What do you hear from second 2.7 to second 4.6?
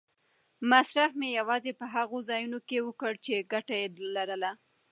وکړ چې ګټه یې لرله.